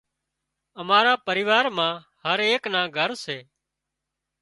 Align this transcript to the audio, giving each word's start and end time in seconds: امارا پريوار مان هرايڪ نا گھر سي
امارا 0.81 1.13
پريوار 1.27 1.65
مان 1.77 1.95
هرايڪ 2.25 2.61
نا 2.73 2.81
گھر 2.97 3.11
سي 3.23 3.37